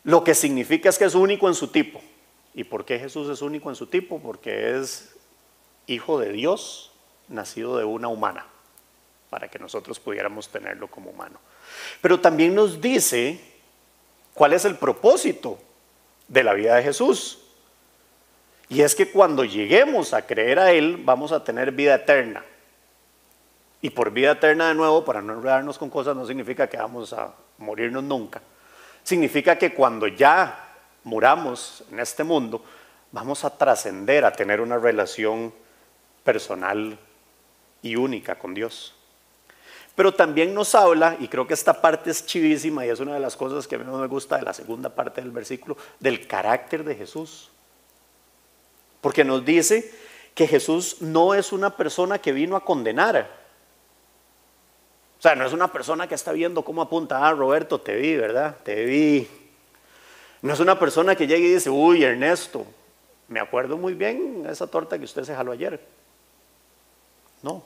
[0.02, 2.00] Lo que significa es que es único en su tipo.
[2.54, 4.20] ¿Y por qué Jesús es único en su tipo?
[4.20, 5.14] Porque es
[5.86, 6.92] hijo de Dios,
[7.28, 8.46] nacido de una humana,
[9.30, 11.38] para que nosotros pudiéramos tenerlo como humano.
[12.00, 13.40] Pero también nos dice
[14.34, 15.58] cuál es el propósito
[16.28, 17.38] de la vida de Jesús.
[18.68, 22.44] Y es que cuando lleguemos a creer a Él, vamos a tener vida eterna.
[23.80, 27.12] Y por vida eterna de nuevo, para no enredarnos con cosas, no significa que vamos
[27.12, 28.40] a morirnos nunca.
[29.02, 30.71] Significa que cuando ya
[31.04, 32.62] muramos en este mundo,
[33.10, 35.52] vamos a trascender a tener una relación
[36.24, 36.98] personal
[37.82, 38.94] y única con Dios.
[39.94, 43.20] Pero también nos habla, y creo que esta parte es chivísima y es una de
[43.20, 46.82] las cosas que a mí me gusta de la segunda parte del versículo, del carácter
[46.82, 47.50] de Jesús.
[49.02, 49.92] Porque nos dice
[50.34, 53.42] que Jesús no es una persona que vino a condenar.
[55.18, 58.16] O sea, no es una persona que está viendo cómo apunta, ah, Roberto, te vi,
[58.16, 58.56] ¿verdad?
[58.64, 59.28] Te vi.
[60.42, 62.66] No es una persona que llega y dice, uy, Ernesto,
[63.28, 65.80] me acuerdo muy bien esa torta que usted se jaló ayer.
[67.42, 67.62] No,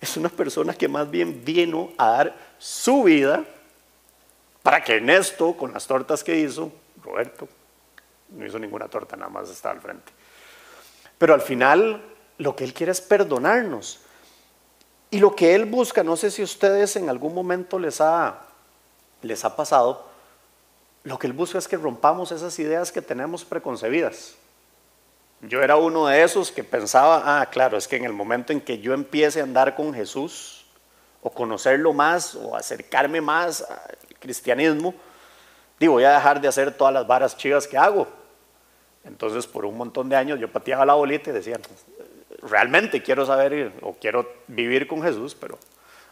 [0.00, 3.44] es una persona que más bien vino a dar su vida
[4.62, 6.72] para que Ernesto, con las tortas que hizo,
[7.04, 7.48] Roberto,
[8.30, 10.12] no hizo ninguna torta, nada más estaba al frente.
[11.18, 12.02] Pero al final
[12.38, 14.00] lo que Él quiere es perdonarnos.
[15.10, 18.40] Y lo que Él busca, no sé si ustedes en algún momento les ha,
[19.22, 20.08] les ha pasado,
[21.06, 24.34] lo que Él busca es que rompamos esas ideas que tenemos preconcebidas.
[25.40, 28.60] Yo era uno de esos que pensaba, ah, claro, es que en el momento en
[28.60, 30.66] que yo empiece a andar con Jesús,
[31.22, 34.94] o conocerlo más, o acercarme más al cristianismo,
[35.78, 38.08] digo, voy a dejar de hacer todas las varas chivas que hago.
[39.04, 41.60] Entonces, por un montón de años yo pateaba la bolita y decía,
[42.42, 45.56] realmente quiero saber o quiero vivir con Jesús, pero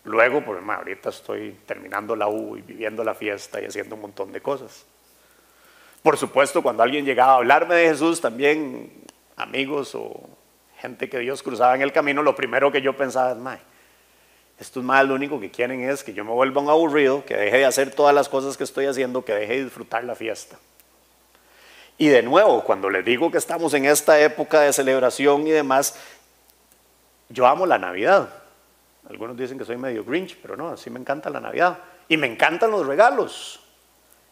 [0.05, 4.33] luego, pues ahorita estoy terminando la U y viviendo la fiesta y haciendo un montón
[4.33, 4.87] de cosas.
[6.03, 8.93] Por supuesto, cuando alguien llegaba a hablarme de Jesús, también
[9.37, 10.29] amigos o
[10.79, 13.59] gente que Dios cruzaba en el camino, lo primero que yo pensaba es, mae,
[14.59, 17.59] estos más lo único que quieren es que yo me vuelva un aburrido, que deje
[17.59, 20.59] de hacer todas las cosas que estoy haciendo, que deje de disfrutar la fiesta.
[21.97, 25.97] Y de nuevo, cuando les digo que estamos en esta época de celebración y demás,
[27.29, 28.44] yo amo la Navidad.
[29.09, 31.79] Algunos dicen que soy medio Grinch, pero no, así me encanta la Navidad.
[32.09, 33.61] Y me encantan los regalos.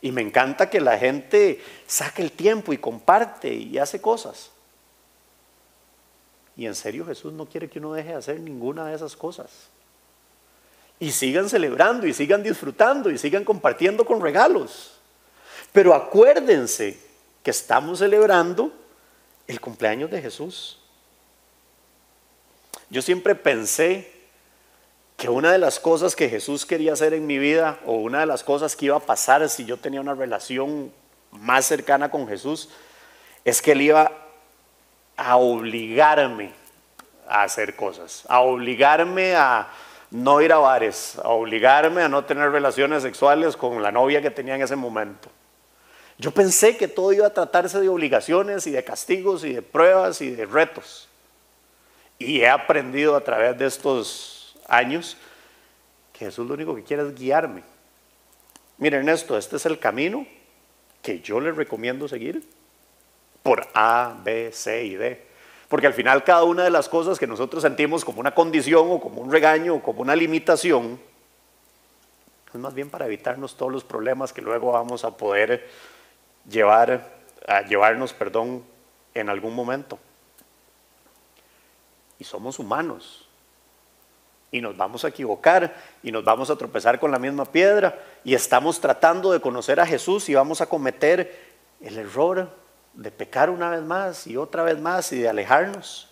[0.00, 4.50] Y me encanta que la gente saque el tiempo y comparte y hace cosas.
[6.56, 9.68] Y en serio Jesús no quiere que uno deje de hacer ninguna de esas cosas.
[10.98, 14.98] Y sigan celebrando y sigan disfrutando y sigan compartiendo con regalos.
[15.72, 16.98] Pero acuérdense
[17.42, 18.72] que estamos celebrando
[19.46, 20.78] el cumpleaños de Jesús.
[22.90, 24.11] Yo siempre pensé
[25.22, 28.26] que una de las cosas que Jesús quería hacer en mi vida o una de
[28.26, 30.92] las cosas que iba a pasar si yo tenía una relación
[31.30, 32.70] más cercana con Jesús
[33.44, 34.10] es que Él iba
[35.16, 36.50] a obligarme
[37.28, 39.68] a hacer cosas, a obligarme a
[40.10, 44.30] no ir a bares, a obligarme a no tener relaciones sexuales con la novia que
[44.32, 45.28] tenía en ese momento.
[46.18, 50.20] Yo pensé que todo iba a tratarse de obligaciones y de castigos y de pruebas
[50.20, 51.08] y de retos.
[52.18, 55.16] Y he aprendido a través de estos años
[56.12, 57.62] que Jesús lo único que quiere es guiarme.
[58.78, 60.26] Miren esto, este es el camino
[61.02, 62.48] que yo les recomiendo seguir
[63.42, 65.26] por A, B, C y D.
[65.68, 69.00] Porque al final cada una de las cosas que nosotros sentimos como una condición o
[69.00, 71.00] como un regaño o como una limitación,
[72.52, 75.68] es más bien para evitarnos todos los problemas que luego vamos a poder
[76.48, 77.10] llevar,
[77.48, 78.62] a llevarnos, perdón,
[79.14, 79.98] en algún momento.
[82.18, 83.21] Y somos humanos.
[84.52, 88.34] Y nos vamos a equivocar y nos vamos a tropezar con la misma piedra y
[88.34, 92.48] estamos tratando de conocer a Jesús y vamos a cometer el error
[92.92, 96.08] de pecar una vez más y otra vez más y de alejarnos.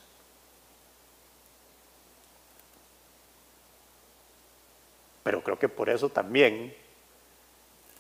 [5.23, 6.75] Pero creo que por eso también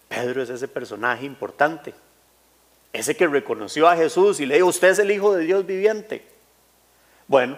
[0.09, 1.94] Pedro es ese personaje importante.
[2.92, 6.26] Ese que reconoció a Jesús y le dijo, usted es el Hijo de Dios viviente.
[7.29, 7.57] Bueno,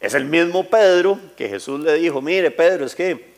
[0.00, 3.34] es el mismo Pedro que Jesús le dijo, mire Pedro, es que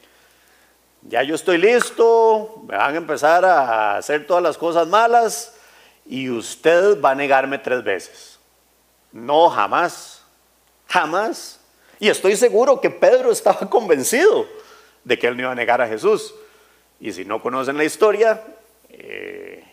[1.02, 5.54] ya yo estoy listo, me van a empezar a hacer todas las cosas malas,
[6.06, 8.38] y usted va a negarme tres veces.
[9.12, 10.22] No, jamás,
[10.88, 11.60] jamás.
[11.98, 14.46] Y estoy seguro que Pedro estaba convencido
[15.04, 16.34] de que él no iba a negar a Jesús.
[16.98, 18.42] Y si no conocen la historia,
[18.88, 19.64] eh,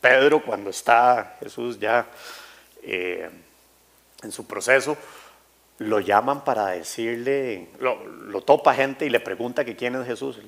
[0.00, 2.06] Pedro cuando está Jesús ya
[2.82, 3.30] eh,
[4.22, 4.96] en su proceso,
[5.82, 10.40] lo llaman para decirle, lo, topa gente y le pregunta que quién es Jesús.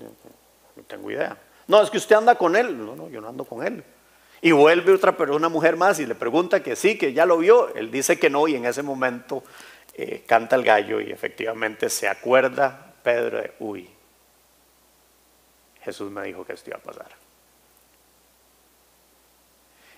[0.77, 1.37] no tengo idea.
[1.66, 2.77] No, es que usted anda con él.
[2.85, 3.83] No, no, yo no ando con él.
[4.40, 7.75] Y vuelve otra una mujer más y le pregunta que sí, que ya lo vio.
[7.75, 9.42] Él dice que no y en ese momento
[9.94, 13.88] eh, canta el gallo y efectivamente se acuerda Pedro de, uy,
[15.83, 17.09] Jesús me dijo que esto iba a pasar.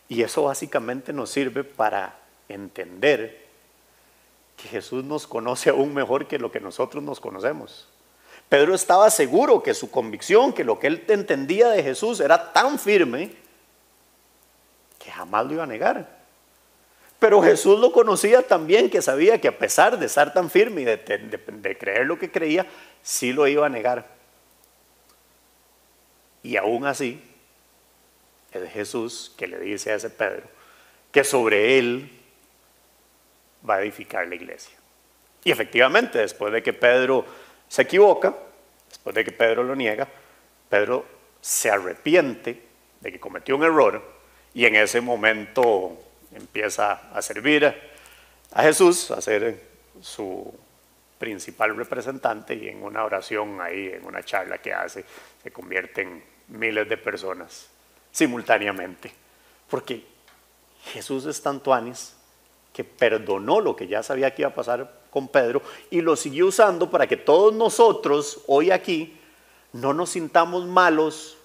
[0.09, 2.16] Y eso básicamente nos sirve para
[2.49, 3.45] entender
[4.57, 7.88] que Jesús nos conoce aún mejor que lo que nosotros nos conocemos.
[8.49, 12.79] Pedro estaba seguro que su convicción, que lo que él entendía de Jesús era tan
[12.79, 13.33] firme
[14.99, 16.16] que jamás lo iba a negar.
[17.19, 20.85] Pero Jesús lo conocía también, que sabía que a pesar de estar tan firme y
[20.85, 22.66] de, creer lo que creía,
[23.03, 24.07] sí lo iba a negar.
[26.42, 27.23] Y aún así,
[28.53, 30.57] es Jesús que le dice a ese Pedro
[31.16, 32.15] que sobre él
[33.68, 34.76] va a edificar la iglesia.
[35.44, 37.24] Y efectivamente, después de que Pedro
[37.68, 38.35] se equivoca,
[38.88, 40.09] después de que Pedro lo niega,
[40.68, 41.07] Pedro
[41.40, 42.62] se arrepiente
[43.00, 44.02] de que cometió un error
[44.55, 45.96] y en ese momento
[46.35, 47.72] empieza a servir
[48.52, 49.62] a Jesús, a ser
[50.00, 50.52] su
[51.18, 55.05] principal representante y en una oración ahí, en una charla que hace,
[55.42, 57.68] se convierten miles de personas
[58.11, 59.12] simultáneamente.
[59.68, 60.05] Porque
[60.92, 62.16] Jesús es tanto anis
[62.77, 66.49] que perdonó lo que ya sabía que iba a pasar con Pedro y lo siguió
[66.49, 69.19] usando para que todos nosotros hoy aquí
[69.73, 71.39] no nos sintamos malos,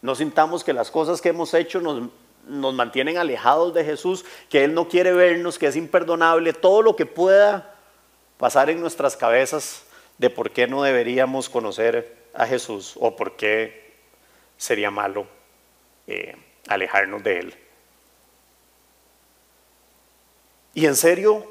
[0.00, 2.08] no sintamos que las cosas que hemos hecho nos
[2.46, 6.94] nos mantienen alejados de Jesús, que Él no quiere vernos, que es imperdonable, todo lo
[6.94, 7.74] que pueda
[8.36, 9.84] pasar en nuestras cabezas
[10.18, 13.96] de por qué no deberíamos conocer a Jesús o por qué
[14.56, 15.26] sería malo
[16.06, 16.36] eh,
[16.68, 17.65] alejarnos de Él.
[20.76, 21.46] Y en serio,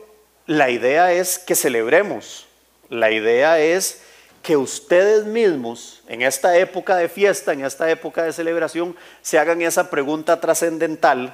[0.45, 2.45] la idea es que celebremos,
[2.89, 4.03] la idea es
[4.43, 9.63] que ustedes mismos, en esta época de fiesta, en esta época de celebración, se hagan
[9.63, 11.33] esa pregunta trascendental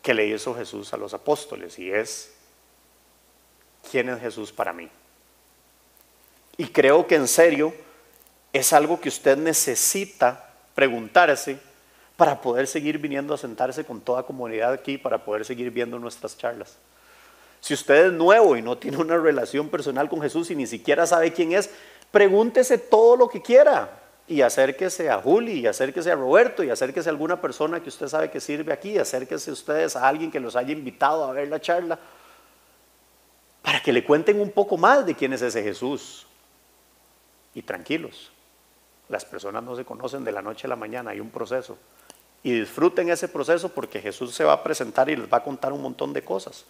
[0.00, 2.30] que le hizo Jesús a los apóstoles y es,
[3.90, 4.88] ¿quién es Jesús para mí?
[6.56, 7.74] Y creo que en serio
[8.52, 11.58] es algo que usted necesita preguntarse
[12.18, 16.36] para poder seguir viniendo a sentarse con toda comunidad aquí, para poder seguir viendo nuestras
[16.36, 16.76] charlas.
[17.60, 21.06] Si usted es nuevo y no tiene una relación personal con Jesús y ni siquiera
[21.06, 21.70] sabe quién es,
[22.10, 27.08] pregúntese todo lo que quiera y acérquese a Juli y acérquese a Roberto y acérquese
[27.08, 30.56] a alguna persona que usted sabe que sirve aquí, acérquese ustedes a alguien que los
[30.56, 32.00] haya invitado a ver la charla
[33.62, 36.26] para que le cuenten un poco más de quién es ese Jesús.
[37.54, 38.32] Y tranquilos,
[39.08, 41.78] las personas no se conocen de la noche a la mañana, hay un proceso.
[42.42, 45.72] Y disfruten ese proceso porque Jesús se va a presentar y les va a contar
[45.72, 46.64] un montón de cosas.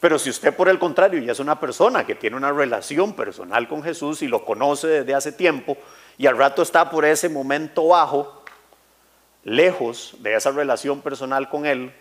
[0.00, 3.68] Pero si usted por el contrario ya es una persona que tiene una relación personal
[3.68, 5.76] con Jesús y lo conoce desde hace tiempo
[6.18, 8.44] y al rato está por ese momento bajo,
[9.44, 11.92] lejos de esa relación personal con Él,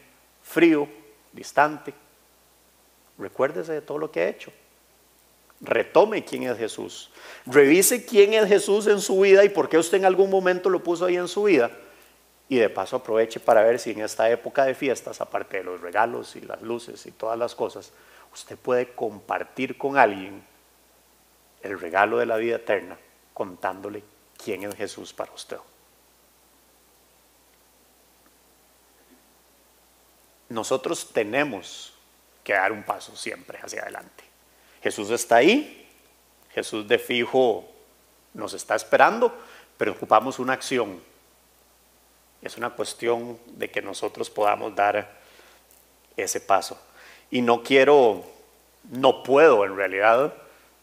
[0.42, 0.88] frío,
[1.32, 1.94] distante,
[3.18, 4.52] recuérdese de todo lo que ha hecho.
[5.62, 7.10] Retome quién es Jesús.
[7.46, 10.84] Revise quién es Jesús en su vida y por qué usted en algún momento lo
[10.84, 11.72] puso ahí en su vida.
[12.50, 15.82] Y de paso aproveche para ver si en esta época de fiestas, aparte de los
[15.82, 17.92] regalos y las luces y todas las cosas,
[18.34, 20.44] usted puede compartir con alguien
[21.62, 22.98] el regalo de la vida eterna
[23.34, 24.04] contándole
[24.38, 25.58] quién es Jesús para usted.
[30.50, 31.94] Nosotros tenemos
[32.44, 34.24] que dar un paso siempre hacia adelante.
[34.84, 35.90] Jesús está ahí,
[36.52, 37.68] Jesús de fijo
[38.34, 39.36] nos está esperando,
[39.78, 41.02] pero ocupamos una acción.
[42.44, 45.22] Es una cuestión de que nosotros podamos dar
[46.18, 46.80] ese paso.
[47.32, 48.24] Y no quiero,
[48.92, 50.34] no puedo en realidad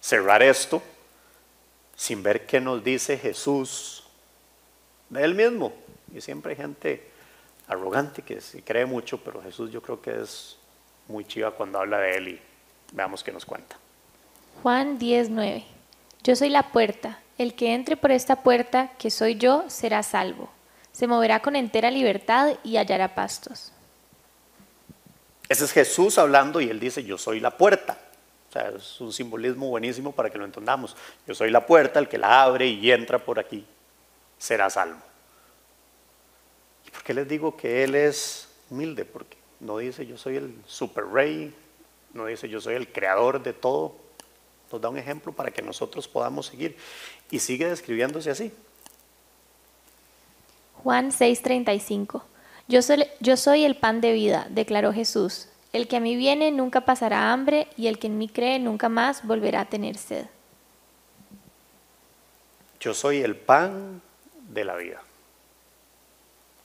[0.01, 0.83] cerrar esto
[1.95, 4.05] sin ver qué nos dice Jesús
[5.11, 5.73] de él mismo.
[6.15, 7.11] Y siempre hay gente
[7.69, 10.57] arrogante que se cree mucho, pero Jesús yo creo que es
[11.09, 12.41] muy chiva cuando habla de él y
[12.93, 13.77] veamos qué nos cuenta.
[14.63, 15.65] Juan 10:9
[16.23, 17.21] Yo soy la puerta.
[17.39, 20.51] El que entre por esta puerta, que soy yo, será salvo.
[20.93, 23.73] Se moverá con entera libertad y hallará pastos.
[25.49, 27.99] Ese es Jesús hablando y él dice, yo soy la puerta.
[28.49, 30.97] O sea, es un simbolismo buenísimo para que lo entendamos.
[31.27, 33.65] Yo soy la puerta, el que la abre y entra por aquí
[34.39, 34.99] será salvo.
[36.87, 39.05] ¿Y por qué les digo que Él es humilde?
[39.05, 41.55] Porque no dice yo soy el super rey,
[42.15, 43.95] no dice yo soy el creador de todo.
[44.73, 46.77] Nos da un ejemplo para que nosotros podamos seguir.
[47.31, 48.53] Y sigue describiéndose así.
[50.83, 52.23] Juan 6:35
[52.71, 55.49] yo soy, yo soy el pan de vida, declaró Jesús.
[55.73, 58.89] El que a mí viene nunca pasará hambre y el que en mí cree nunca
[58.89, 60.27] más volverá a tener sed.
[62.79, 64.01] Yo soy el pan
[64.49, 65.03] de la vida.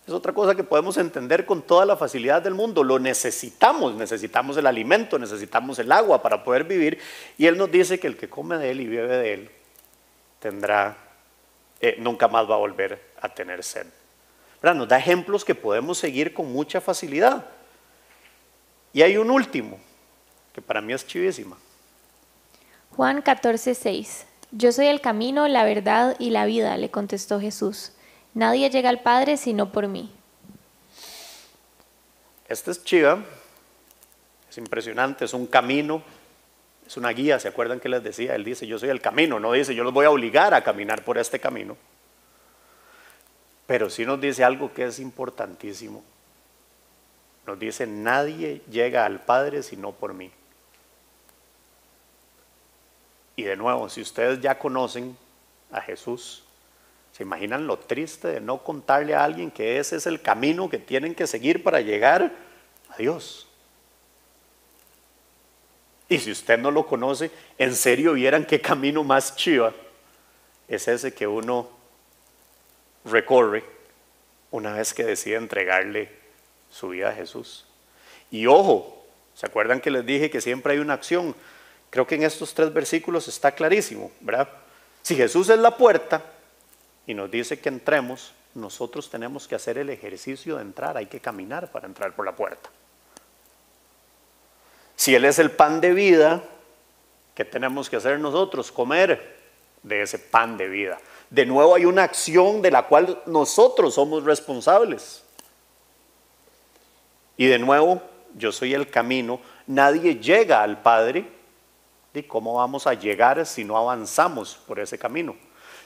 [0.05, 2.83] Es otra cosa que podemos entender con toda la facilidad del mundo.
[2.83, 6.99] Lo necesitamos, necesitamos el alimento, necesitamos el agua para poder vivir.
[7.39, 9.51] Y Él nos dice que el que come de Él y bebe de Él
[10.37, 10.97] tendrá,
[11.81, 13.87] eh, nunca más va a volver a tener sed.
[14.61, 17.45] Nos da ejemplos que podemos seguir con mucha facilidad.
[18.93, 19.77] Y hay un último,
[20.53, 21.57] que para mí es chivísima.
[22.95, 24.25] Juan 14, 6.
[24.51, 27.91] Yo soy el camino, la verdad y la vida, le contestó Jesús.
[28.33, 30.11] Nadie llega al Padre sino por mí.
[32.47, 33.23] Este es chiva,
[34.49, 36.01] es impresionante, es un camino,
[36.87, 38.35] es una guía, ¿se acuerdan que les decía?
[38.35, 41.03] Él dice, yo soy el camino, no dice, yo los voy a obligar a caminar
[41.03, 41.75] por este camino.
[43.67, 46.03] Pero sí nos dice algo que es importantísimo.
[47.45, 50.31] Nos dice, nadie llega al Padre sino por mí.
[53.35, 55.17] Y de nuevo, si ustedes ya conocen
[55.71, 56.43] a Jesús,
[57.11, 60.79] ¿se imaginan lo triste de no contarle a alguien que ese es el camino que
[60.79, 62.31] tienen que seguir para llegar
[62.89, 63.47] a Dios?
[66.07, 69.73] Y si usted no lo conoce, en serio vieran qué camino más chiva
[70.67, 71.69] es ese que uno
[73.05, 73.63] recorre
[74.51, 76.09] una vez que decide entregarle
[76.69, 77.65] su vida a Jesús.
[78.31, 81.35] Y ojo, ¿se acuerdan que les dije que siempre hay una acción?
[81.89, 84.49] Creo que en estos tres versículos está clarísimo, ¿verdad?
[85.01, 86.23] Si Jesús es la puerta
[87.05, 91.19] y nos dice que entremos, nosotros tenemos que hacer el ejercicio de entrar, hay que
[91.19, 92.69] caminar para entrar por la puerta.
[94.95, 96.43] Si Él es el pan de vida,
[97.35, 98.71] ¿qué tenemos que hacer nosotros?
[98.71, 99.35] Comer
[99.83, 100.97] de ese pan de vida.
[101.29, 105.23] De nuevo hay una acción de la cual nosotros somos responsables.
[107.37, 108.01] Y de nuevo,
[108.35, 109.39] yo soy el camino.
[109.67, 111.25] Nadie llega al Padre.
[112.13, 115.35] ¿Y cómo vamos a llegar si no avanzamos por ese camino?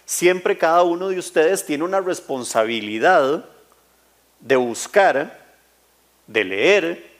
[0.05, 3.45] Siempre cada uno de ustedes tiene una responsabilidad
[4.39, 5.45] de buscar,
[6.27, 7.11] de leer,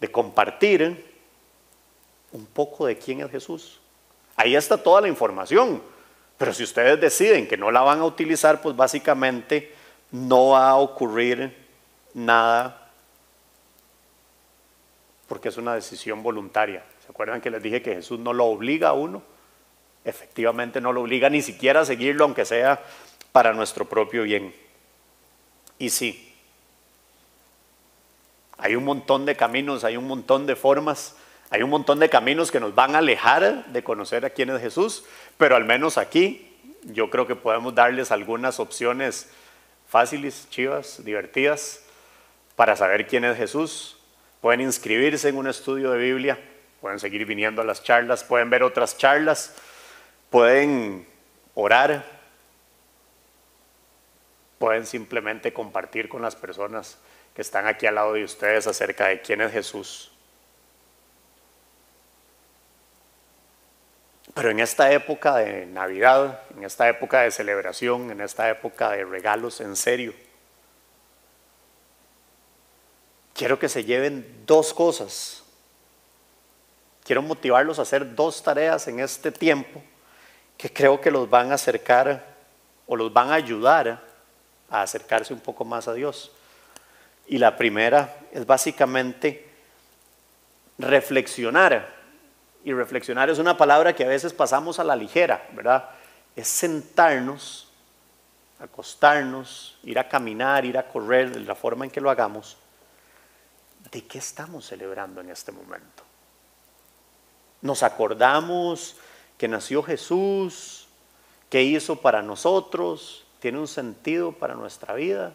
[0.00, 1.10] de compartir
[2.32, 3.80] un poco de quién es Jesús.
[4.36, 5.82] Ahí está toda la información.
[6.40, 9.74] Pero si ustedes deciden que no la van a utilizar, pues básicamente
[10.10, 11.54] no va a ocurrir
[12.14, 12.90] nada
[15.28, 16.82] porque es una decisión voluntaria.
[17.04, 19.22] ¿Se acuerdan que les dije que Jesús no lo obliga a uno?
[20.02, 22.82] Efectivamente no lo obliga ni siquiera a seguirlo, aunque sea
[23.32, 24.54] para nuestro propio bien.
[25.78, 26.34] Y sí,
[28.56, 31.16] hay un montón de caminos, hay un montón de formas,
[31.50, 34.60] hay un montón de caminos que nos van a alejar de conocer a quién es
[34.60, 35.04] Jesús,
[35.36, 39.30] pero al menos aquí yo creo que podemos darles algunas opciones
[39.88, 41.84] fáciles, chivas, divertidas,
[42.56, 43.96] para saber quién es Jesús,
[44.40, 46.38] Pueden inscribirse en un estudio de Biblia
[46.80, 49.54] pueden seguir viniendo a las charlas, pueden ver otras charlas,
[50.30, 51.06] pueden
[51.54, 52.04] orar,
[54.58, 56.98] pueden simplemente compartir con las personas
[57.34, 60.12] que están aquí al lado de ustedes acerca de quién es Jesús.
[64.40, 69.04] Pero en esta época de Navidad, en esta época de celebración, en esta época de
[69.04, 70.14] regalos en serio,
[73.34, 75.42] quiero que se lleven dos cosas.
[77.04, 79.82] Quiero motivarlos a hacer dos tareas en este tiempo
[80.56, 82.24] que creo que los van a acercar
[82.86, 84.02] o los van a ayudar
[84.70, 86.32] a acercarse un poco más a Dios.
[87.26, 89.46] Y la primera es básicamente
[90.78, 91.99] reflexionar
[92.64, 95.90] y reflexionar es una palabra que a veces pasamos a la ligera, ¿verdad?
[96.36, 97.68] Es sentarnos,
[98.58, 102.58] acostarnos, ir a caminar, ir a correr de la forma en que lo hagamos.
[103.90, 106.04] ¿De qué estamos celebrando en este momento?
[107.62, 108.96] Nos acordamos
[109.38, 110.86] que nació Jesús,
[111.48, 115.34] que hizo para nosotros, tiene un sentido para nuestra vida.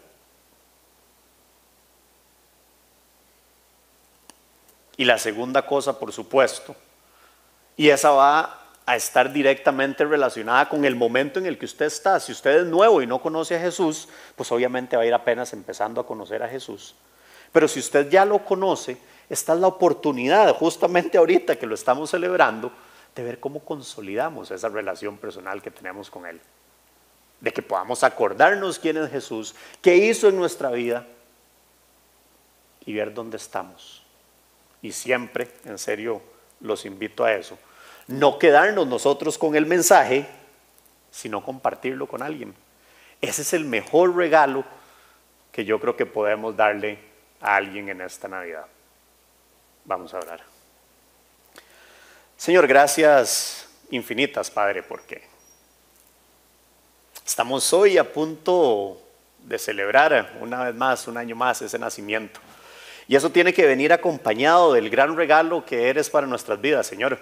[4.97, 6.75] Y la segunda cosa, por supuesto,
[7.77, 12.19] y esa va a estar directamente relacionada con el momento en el que usted está.
[12.19, 15.53] Si usted es nuevo y no conoce a Jesús, pues obviamente va a ir apenas
[15.53, 16.95] empezando a conocer a Jesús.
[17.51, 18.97] Pero si usted ya lo conoce,
[19.29, 22.71] esta es la oportunidad, justamente ahorita que lo estamos celebrando,
[23.15, 26.39] de ver cómo consolidamos esa relación personal que tenemos con Él.
[27.39, 31.07] De que podamos acordarnos quién es Jesús, qué hizo en nuestra vida
[32.85, 34.03] y ver dónde estamos.
[34.81, 36.21] Y siempre, en serio,
[36.59, 37.57] los invito a eso.
[38.07, 40.27] No quedarnos nosotros con el mensaje,
[41.11, 42.53] sino compartirlo con alguien.
[43.21, 44.63] Ese es el mejor regalo
[45.51, 46.99] que yo creo que podemos darle
[47.41, 48.65] a alguien en esta Navidad.
[49.85, 50.41] Vamos a orar.
[52.37, 55.23] Señor, gracias infinitas, Padre, porque
[57.25, 59.01] estamos hoy a punto
[59.39, 62.39] de celebrar una vez más, un año más, ese nacimiento.
[63.07, 67.19] Y eso tiene que venir acompañado del gran regalo que eres para nuestras vidas, Señor.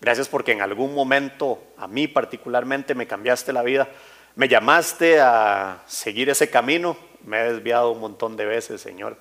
[0.00, 3.88] Gracias porque en algún momento, a mí particularmente, me cambiaste la vida.
[4.34, 6.96] Me llamaste a seguir ese camino.
[7.24, 9.16] Me he desviado un montón de veces, Señor.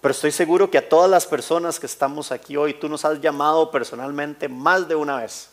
[0.00, 3.20] Pero estoy seguro que a todas las personas que estamos aquí hoy, tú nos has
[3.20, 5.50] llamado personalmente más de una vez.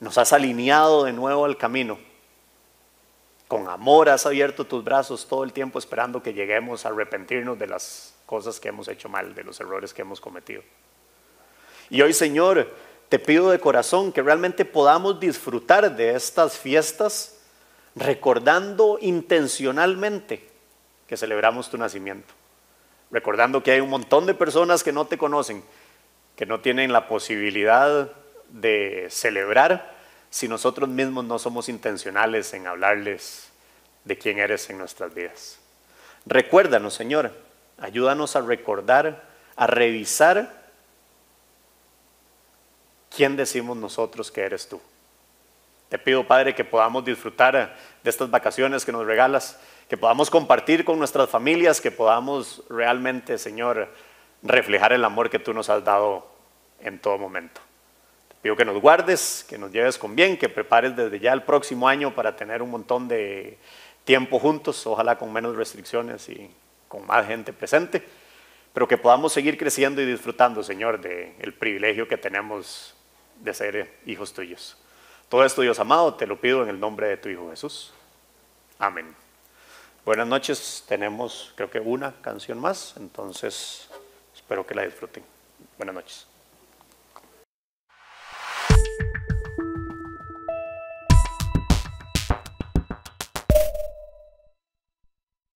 [0.00, 2.11] Nos has alineado de nuevo al camino
[3.52, 7.66] con amor has abierto tus brazos todo el tiempo esperando que lleguemos a arrepentirnos de
[7.66, 10.62] las cosas que hemos hecho mal, de los errores que hemos cometido.
[11.90, 12.74] Y hoy, Señor,
[13.10, 17.42] te pido de corazón que realmente podamos disfrutar de estas fiestas
[17.94, 20.48] recordando intencionalmente
[21.06, 22.32] que celebramos tu nacimiento.
[23.10, 25.62] Recordando que hay un montón de personas que no te conocen,
[26.36, 28.10] que no tienen la posibilidad
[28.48, 30.01] de celebrar
[30.32, 33.50] si nosotros mismos no somos intencionales en hablarles
[34.04, 35.58] de quién eres en nuestras vidas.
[36.24, 37.32] Recuérdanos, Señor,
[37.78, 40.70] ayúdanos a recordar, a revisar
[43.14, 44.80] quién decimos nosotros que eres tú.
[45.90, 50.86] Te pido, Padre, que podamos disfrutar de estas vacaciones que nos regalas, que podamos compartir
[50.86, 53.92] con nuestras familias, que podamos realmente, Señor,
[54.42, 56.26] reflejar el amor que tú nos has dado
[56.80, 57.60] en todo momento.
[58.42, 61.88] Pido que nos guardes, que nos lleves con bien, que prepares desde ya el próximo
[61.88, 63.56] año para tener un montón de
[64.04, 66.50] tiempo juntos, ojalá con menos restricciones y
[66.88, 68.02] con más gente presente,
[68.74, 72.94] pero que podamos seguir creciendo y disfrutando, Señor, del privilegio que tenemos
[73.40, 74.76] de ser hijos tuyos.
[75.28, 77.92] Todo esto, Dios amado, te lo pido en el nombre de tu Hijo Jesús.
[78.78, 79.14] Amén.
[80.04, 83.88] Buenas noches, tenemos creo que una canción más, entonces
[84.34, 85.22] espero que la disfruten.
[85.78, 86.31] Buenas noches.